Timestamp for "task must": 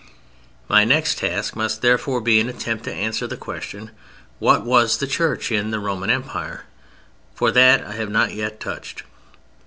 1.19-1.83